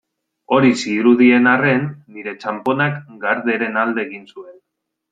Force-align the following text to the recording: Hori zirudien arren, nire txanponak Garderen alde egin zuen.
Hori 0.55 0.71
zirudien 0.83 1.51
arren, 1.51 1.85
nire 2.17 2.35
txanponak 2.45 2.99
Garderen 3.27 3.81
alde 3.87 4.07
egin 4.11 4.29
zuen. 4.35 4.61